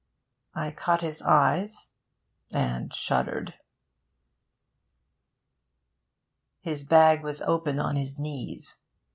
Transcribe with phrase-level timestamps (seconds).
[0.55, 1.91] I caught his eyes,
[2.49, 3.53] and shuddered...
[6.61, 8.79] His bag was open on his knees.